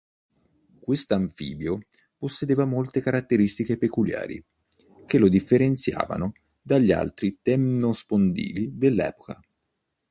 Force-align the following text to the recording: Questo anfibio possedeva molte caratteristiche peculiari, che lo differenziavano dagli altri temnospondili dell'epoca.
Questo 0.79 1.13
anfibio 1.13 1.81
possedeva 2.17 2.65
molte 2.65 3.01
caratteristiche 3.01 3.77
peculiari, 3.77 4.43
che 5.05 5.19
lo 5.19 5.29
differenziavano 5.29 6.31
dagli 6.59 6.91
altri 6.91 7.37
temnospondili 7.43 8.75
dell'epoca. 8.75 9.39